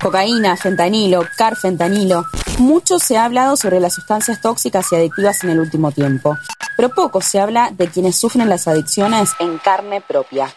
Cocaína, 0.00 0.56
fentanilo, 0.56 1.24
carfentanilo. 1.36 2.24
Mucho 2.58 3.00
se 3.00 3.16
ha 3.16 3.24
hablado 3.24 3.56
sobre 3.56 3.80
las 3.80 3.94
sustancias 3.94 4.40
tóxicas 4.40 4.86
y 4.92 4.96
adictivas 4.96 5.42
en 5.42 5.50
el 5.50 5.58
último 5.58 5.90
tiempo, 5.90 6.36
pero 6.76 6.90
poco 6.90 7.20
se 7.20 7.40
habla 7.40 7.70
de 7.72 7.88
quienes 7.88 8.16
sufren 8.16 8.48
las 8.48 8.68
adicciones 8.68 9.30
en 9.40 9.58
carne 9.58 10.00
propia. 10.00 10.54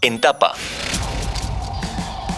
En 0.00 0.20
tapa. 0.20 0.52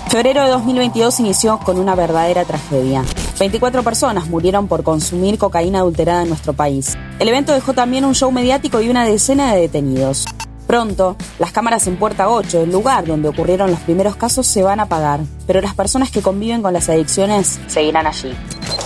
Febrero 0.08 0.42
de 0.44 0.50
2022 0.50 1.20
inició 1.20 1.58
con 1.58 1.78
una 1.78 1.94
verdadera 1.94 2.44
tragedia. 2.44 3.04
24 3.38 3.82
personas 3.82 4.28
murieron 4.28 4.66
por 4.66 4.82
consumir 4.82 5.38
cocaína 5.38 5.80
adulterada 5.80 6.22
en 6.22 6.30
nuestro 6.30 6.54
país. 6.54 6.96
El 7.18 7.28
evento 7.28 7.52
dejó 7.52 7.74
también 7.74 8.04
un 8.04 8.14
show 8.14 8.32
mediático 8.32 8.80
y 8.80 8.88
una 8.88 9.04
decena 9.04 9.54
de 9.54 9.60
detenidos. 9.60 10.24
Pronto, 10.70 11.16
las 11.40 11.50
cámaras 11.50 11.88
en 11.88 11.96
Puerta 11.96 12.28
8, 12.28 12.62
el 12.62 12.70
lugar 12.70 13.04
donde 13.04 13.28
ocurrieron 13.28 13.72
los 13.72 13.80
primeros 13.80 14.14
casos, 14.14 14.46
se 14.46 14.62
van 14.62 14.78
a 14.78 14.84
apagar, 14.84 15.18
pero 15.44 15.60
las 15.60 15.74
personas 15.74 16.12
que 16.12 16.22
conviven 16.22 16.62
con 16.62 16.72
las 16.72 16.88
adicciones 16.88 17.58
seguirán 17.66 18.06
allí. 18.06 18.32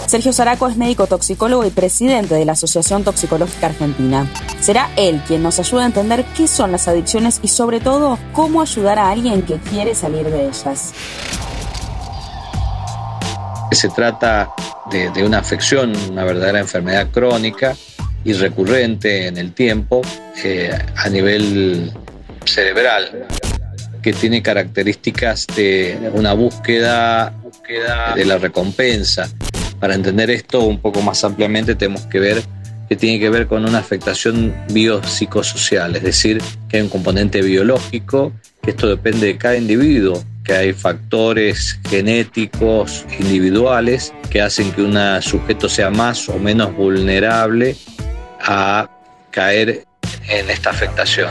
Sergio 0.07 0.33
Zaraco 0.33 0.67
es 0.67 0.79
médico 0.79 1.07
toxicólogo 1.07 1.63
y 1.67 1.69
presidente 1.69 2.37
de 2.37 2.47
la 2.47 2.53
Asociación 2.53 3.05
Toxicológica 3.05 3.67
Argentina. 3.67 4.27
Será 4.61 4.89
él 4.97 5.21
quien 5.27 5.43
nos 5.43 5.59
ayude 5.59 5.83
a 5.83 5.85
entender 5.85 6.25
qué 6.35 6.49
son 6.49 6.73
las 6.73 6.89
adicciones 6.89 7.39
y 7.43 7.49
sobre 7.49 7.81
todo 7.81 8.19
cómo 8.33 8.63
ayudar 8.63 8.99
a 8.99 9.11
alguien 9.11 9.43
que 9.43 9.59
quiere 9.59 9.95
salir 9.95 10.25
de 10.31 10.47
ellas. 10.47 10.95
Se 13.73 13.91
trata 13.91 14.55
de, 14.91 15.11
de 15.11 15.23
una 15.23 15.41
afección, 15.41 15.93
una 16.11 16.25
verdadera 16.25 16.61
enfermedad 16.61 17.09
crónica 17.11 17.77
y 18.25 18.33
recurrente 18.33 19.27
en 19.27 19.37
el 19.37 19.53
tiempo 19.53 20.01
a 20.97 21.09
nivel 21.09 21.93
cerebral, 22.45 23.27
que 24.03 24.13
tiene 24.13 24.43
características 24.43 25.47
de 25.57 26.11
una 26.13 26.35
búsqueda, 26.35 27.33
de 28.15 28.25
la 28.25 28.39
recompensa. 28.39 29.29
Para 29.81 29.95
entender 29.95 30.31
esto 30.31 30.61
un 30.61 30.79
poco 30.81 31.01
más 31.01 31.25
ampliamente 31.25 31.75
tenemos 31.75 32.03
que 32.07 32.19
ver 32.19 32.43
que 32.89 32.97
tiene 32.97 33.19
que 33.19 33.31
ver 33.31 33.47
con 33.47 33.65
una 33.65 33.79
afectación 33.79 34.55
biopsicosocial, 34.71 35.97
es 35.97 36.03
decir, 36.03 36.43
que 36.69 36.77
hay 36.77 36.83
un 36.83 36.91
componente 36.91 37.41
biológico, 37.41 38.33
que 38.63 38.73
esto 38.73 38.89
depende 38.89 39.27
de 39.29 39.39
cada 39.39 39.57
individuo, 39.57 40.23
que 40.45 40.53
hay 40.53 40.73
factores 40.75 41.81
genéticos 41.89 43.07
individuales 43.19 44.13
que 44.29 44.43
hacen 44.43 44.71
que 44.73 44.83
un 44.83 44.99
sujeto 45.23 45.69
sea 45.69 45.89
más 45.91 46.29
o 46.29 46.39
menos 46.39 46.77
vulnerable 46.77 47.75
a 48.41 48.91
caer 49.31 49.85
en 50.29 50.51
esta 50.51 50.71
afectación. 50.71 51.31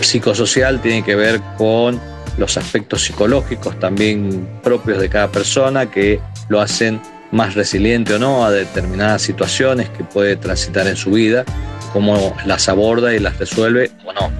Psicosocial 0.00 0.80
tiene 0.80 1.04
que 1.04 1.14
ver 1.14 1.40
con 1.56 2.00
los 2.38 2.56
aspectos 2.56 3.02
psicológicos 3.02 3.78
también 3.80 4.48
propios 4.62 5.00
de 5.00 5.08
cada 5.08 5.28
persona 5.28 5.90
que 5.90 6.20
lo 6.48 6.60
hacen 6.60 7.00
más 7.32 7.54
resiliente 7.54 8.14
o 8.14 8.18
no 8.18 8.44
a 8.44 8.50
determinadas 8.50 9.22
situaciones 9.22 9.88
que 9.90 10.04
puede 10.04 10.36
transitar 10.36 10.86
en 10.86 10.96
su 10.96 11.10
vida, 11.10 11.44
cómo 11.92 12.36
las 12.44 12.68
aborda 12.68 13.14
y 13.14 13.18
las 13.18 13.38
resuelve 13.38 13.90
o 14.04 14.12
no. 14.12 14.30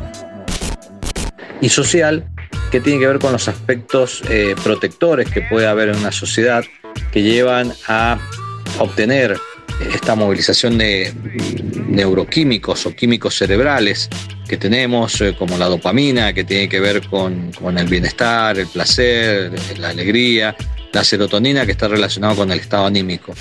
Y 1.60 1.68
social, 1.68 2.28
que 2.70 2.80
tiene 2.80 3.00
que 3.00 3.06
ver 3.06 3.18
con 3.18 3.32
los 3.32 3.48
aspectos 3.48 4.22
eh, 4.28 4.54
protectores 4.62 5.30
que 5.30 5.40
puede 5.42 5.66
haber 5.66 5.88
en 5.88 5.96
una 5.96 6.12
sociedad 6.12 6.64
que 7.12 7.22
llevan 7.22 7.72
a 7.88 8.18
obtener 8.78 9.38
esta 9.94 10.14
movilización 10.14 10.78
de 10.78 11.12
neuroquímicos 11.88 12.86
o 12.86 12.94
químicos 12.94 13.36
cerebrales 13.36 14.08
que 14.46 14.56
tenemos, 14.56 15.20
eh, 15.20 15.34
como 15.36 15.58
la 15.58 15.66
dopamina, 15.66 16.32
que 16.32 16.44
tiene 16.44 16.68
que 16.68 16.80
ver 16.80 17.06
con, 17.08 17.50
el 17.76 17.86
bienestar, 17.86 18.58
el 18.58 18.66
placer, 18.66 19.52
la 19.78 19.88
alegría, 19.88 20.56
la 20.92 21.04
serotonina, 21.04 21.66
que 21.66 21.72
está 21.72 21.88
relacionado 21.88 22.36
con 22.36 22.50
el 22.50 22.60
estado 22.60 22.86
anímico. 22.86 23.34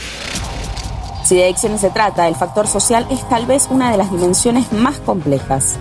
Si 1.24 1.36
de 1.36 1.46
adicciones 1.46 1.82
se 1.82 1.90
trata, 1.90 2.28
el 2.28 2.36
factor 2.36 2.68
social 2.68 3.06
es 3.10 3.28
tal 3.30 3.46
vez 3.46 3.68
una 3.70 3.92
de 3.92 3.98
las 3.98 4.12
dimensiones 4.12 4.72
más 4.72 5.00
complejas. 5.00 5.78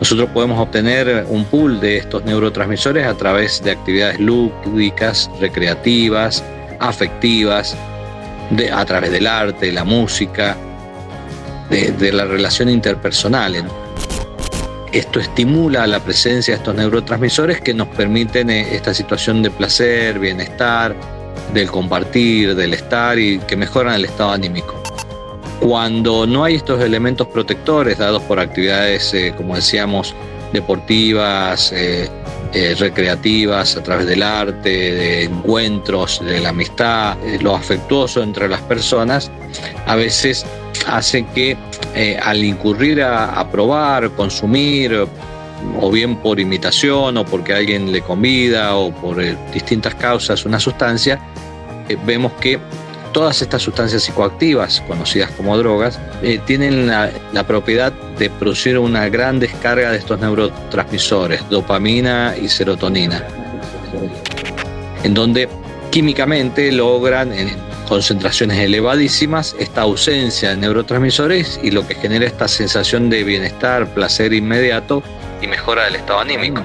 Nosotros 0.00 0.30
podemos 0.30 0.58
obtener 0.58 1.26
un 1.28 1.44
pool 1.44 1.80
de 1.80 1.98
estos 1.98 2.24
neurotransmisores 2.24 3.06
a 3.06 3.14
través 3.14 3.62
de 3.62 3.70
actividades 3.70 4.18
lúdicas, 4.18 5.30
recreativas, 5.40 6.42
afectivas, 6.80 7.76
a 8.72 8.84
través 8.84 9.12
del 9.12 9.26
arte, 9.26 9.70
la 9.70 9.84
música, 9.84 10.56
de, 11.72 12.12
la 12.12 12.24
relación 12.24 12.68
interpersonal. 12.68 13.64
Esto 14.92 15.20
estimula 15.20 15.86
la 15.86 16.00
presencia 16.00 16.54
de 16.54 16.58
estos 16.58 16.74
neurotransmisores 16.74 17.62
que 17.62 17.72
nos 17.72 17.88
permiten 17.88 18.50
eh, 18.50 18.74
esta 18.74 18.92
situación 18.92 19.42
de 19.42 19.50
placer, 19.50 20.18
bienestar, 20.18 20.94
del 21.54 21.70
compartir, 21.70 22.54
del 22.54 22.74
estar 22.74 23.18
y 23.18 23.38
que 23.38 23.56
mejoran 23.56 23.94
el 23.94 24.04
estado 24.04 24.32
anímico. 24.32 24.82
Cuando 25.60 26.26
no 26.26 26.44
hay 26.44 26.56
estos 26.56 26.82
elementos 26.82 27.26
protectores 27.28 27.98
dados 27.98 28.22
por 28.24 28.40
actividades, 28.40 29.14
eh, 29.14 29.32
como 29.36 29.54
decíamos, 29.54 30.14
deportivas, 30.52 31.72
eh, 31.72 32.08
eh, 32.52 32.74
recreativas 32.78 33.76
a 33.76 33.82
través 33.82 34.06
del 34.06 34.22
arte, 34.22 34.68
de 34.68 35.24
encuentros, 35.24 36.20
de 36.22 36.40
la 36.40 36.50
amistad, 36.50 37.16
lo 37.40 37.54
afectuoso 37.54 38.22
entre 38.22 38.48
las 38.48 38.60
personas, 38.62 39.30
a 39.86 39.96
veces 39.96 40.44
hace 40.86 41.24
que 41.34 41.56
eh, 41.94 42.18
al 42.22 42.42
incurrir 42.44 43.02
a, 43.02 43.48
probar, 43.50 44.10
consumir, 44.10 45.06
o 45.80 45.90
bien 45.90 46.16
por 46.16 46.40
imitación 46.40 47.16
o 47.16 47.24
porque 47.24 47.54
alguien 47.54 47.92
le 47.92 48.02
convida 48.02 48.76
o 48.76 48.92
por 48.92 49.22
distintas 49.52 49.94
causas 49.94 50.44
una 50.44 50.58
sustancia, 50.58 51.20
vemos 52.04 52.32
que 52.40 52.58
todas 53.12 53.42
estas 53.42 53.62
sustancias 53.62 54.02
psicoactivas, 54.02 54.80
conocidas 54.82 55.30
como 55.32 55.56
drogas, 55.56 56.00
eh, 56.22 56.40
tienen 56.46 56.86
la, 56.86 57.10
propiedad 57.46 57.92
de 58.18 58.30
producir 58.30 58.78
una 58.78 59.08
gran 59.08 59.38
descarga 59.38 59.90
de 59.90 59.98
estos 59.98 60.18
neurotransmisores, 60.20 61.48
dopamina 61.50 62.34
y 62.40 62.48
serotonina, 62.48 63.24
en 65.02 65.14
donde 65.14 65.48
químicamente 65.90 66.72
logran 66.72 67.32
concentraciones 67.92 68.58
elevadísimas 68.58 69.54
esta 69.58 69.82
ausencia 69.82 70.48
de 70.48 70.56
neurotransmisores 70.56 71.60
y 71.62 71.72
lo 71.72 71.86
que 71.86 71.94
genera 71.94 72.24
esta 72.24 72.48
sensación 72.48 73.10
de 73.10 73.22
bienestar, 73.22 73.86
placer 73.92 74.32
inmediato 74.32 75.02
y 75.42 75.46
mejora 75.46 75.84
del 75.84 75.96
estado 75.96 76.20
anímico. 76.20 76.62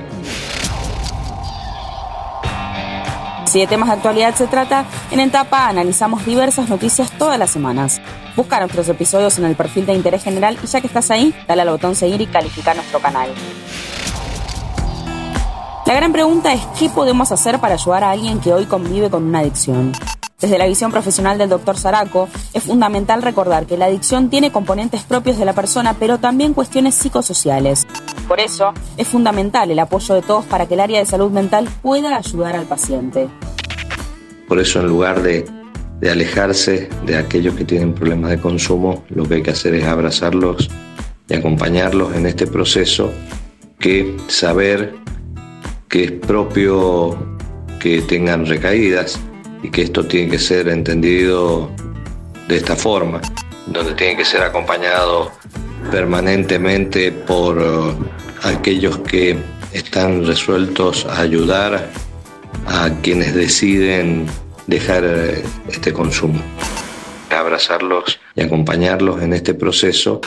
Si 3.44 3.60
de 3.60 3.68
temas 3.68 3.90
de 3.90 3.96
actualidad 3.96 4.36
se 4.36 4.48
trata, 4.48 4.86
en 5.12 5.20
Entapa 5.20 5.68
analizamos 5.68 6.26
diversas 6.26 6.70
noticias 6.70 7.12
todas 7.12 7.38
las 7.38 7.50
semanas. 7.50 8.00
Busca 8.38 8.60
nuestros 8.60 8.88
episodios 8.88 9.38
en 9.38 9.44
el 9.44 9.58
perfil 9.58 9.86
de 9.86 9.96
interés 9.96 10.24
general 10.24 10.58
y 10.64 10.68
ya 10.68 10.80
que 10.80 10.88
estás 10.88 11.12
ahí, 11.12 11.36
dale 11.46 11.64
al 11.64 11.70
botón 11.72 11.94
seguir 11.94 12.22
y 12.22 12.28
califica 12.28 12.74
nuestro 12.74 13.02
canal. 13.02 13.32
La 15.86 15.94
gran 15.94 16.14
pregunta 16.14 16.54
es 16.54 16.62
qué 16.80 16.88
podemos 16.88 17.34
hacer 17.34 17.60
para 17.60 17.74
ayudar 17.74 18.06
a 18.06 18.12
alguien 18.12 18.40
que 18.40 18.54
hoy 18.54 18.66
convive 18.66 19.10
con 19.10 19.24
una 19.24 19.40
adicción. 19.40 19.92
Desde 20.40 20.60
la 20.60 20.68
visión 20.68 20.92
profesional 20.92 21.40
del 21.40 21.50
doctor 21.50 21.80
Zaraco, 21.80 22.30
es 22.54 22.62
fundamental 22.62 23.24
recordar 23.24 23.66
que 23.66 23.76
la 23.76 23.86
adicción 23.86 24.30
tiene 24.30 24.52
componentes 24.52 25.02
propios 25.02 25.40
de 25.40 25.46
la 25.46 25.54
persona, 25.54 25.96
pero 26.00 26.20
también 26.20 26.54
cuestiones 26.54 26.94
psicosociales. 26.94 27.88
Por 28.28 28.40
eso, 28.40 28.72
es 28.98 29.08
fundamental 29.08 29.72
el 29.72 29.80
apoyo 29.80 30.14
de 30.14 30.22
todos 30.22 30.46
para 30.46 30.68
que 30.68 30.76
el 30.76 30.82
área 30.82 31.00
de 31.00 31.08
salud 31.08 31.32
mental 31.32 31.68
pueda 31.82 32.16
ayudar 32.16 32.56
al 32.56 32.68
paciente. 32.68 33.28
Por 34.48 34.60
eso, 34.60 34.80
en 34.80 34.86
lugar 34.86 35.24
de, 35.24 35.44
alejarse 36.08 36.88
de 37.08 37.18
aquellos 37.18 37.56
que 37.56 37.66
tienen 37.66 37.96
problemas 37.96 38.30
de 38.30 38.40
consumo, 38.40 39.06
lo 39.10 39.28
que 39.28 39.36
hay 39.36 39.42
que 39.42 39.50
hacer 39.50 39.74
es 39.74 39.86
abrazarlos 39.86 40.70
y 41.28 41.34
acompañarlos 41.34 42.16
en 42.16 42.28
este 42.28 42.46
proceso 42.46 43.12
que 43.80 44.16
saber 44.28 44.94
que 45.90 46.04
es 46.04 46.12
propio 46.12 47.18
que 47.80 48.04
tengan 48.04 48.46
recaídas, 48.46 49.20
y 49.64 49.70
que 49.70 49.84
esto 49.84 50.06
tiene 50.06 50.32
que 50.32 50.40
ser 50.40 50.68
entendido 50.68 51.72
de 52.48 52.58
esta 52.58 52.76
forma, 52.76 53.22
donde 53.66 53.94
tiene 53.94 54.18
que 54.18 54.26
ser 54.26 54.42
acompañado 54.42 55.32
permanentemente 55.92 57.12
por 57.12 57.58
uh, 57.58 57.96
aquellos 58.44 59.00
que 59.00 59.38
están 59.74 60.26
resueltos 60.26 61.06
a 61.06 61.22
ayudar 61.22 61.90
a 62.68 62.90
quienes 63.02 63.34
deciden 63.34 64.28
dejar 64.68 65.04
uh, 65.04 65.70
este 65.70 65.94
consumo. 65.94 66.42
Abrazarlos 67.30 68.20
y 68.36 68.42
acompañarlos 68.42 69.22
en 69.22 69.34
este 69.34 69.54
proceso. 69.54 70.22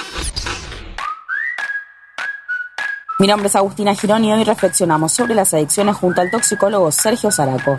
Mi 3.19 3.27
nombre 3.27 3.49
es 3.49 3.57
Agustina 3.57 3.95
Girón 3.95 4.25
y 4.25 4.33
hoy 4.33 4.45
reflexionamos 4.45 5.13
sobre 5.13 5.35
las 5.35 5.53
adicciones 5.53 5.97
junto 5.97 6.23
al 6.23 6.31
toxicólogo 6.31 6.91
Sergio 6.91 7.31
Zaraco. 7.31 7.79